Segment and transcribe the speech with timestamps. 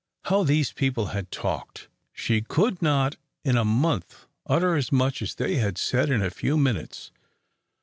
[0.23, 1.87] How these people had talked!
[2.11, 6.31] She could not in a month utter as much as they had said in a
[6.31, 7.11] few minutes.